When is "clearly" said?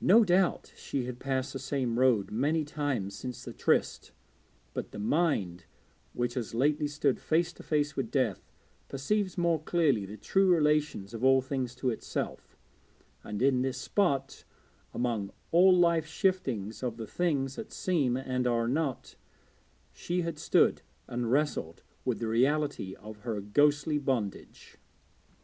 9.62-10.04